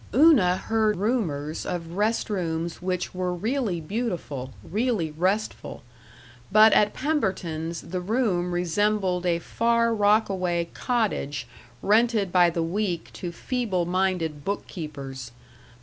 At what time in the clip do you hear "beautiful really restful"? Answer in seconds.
3.79-5.83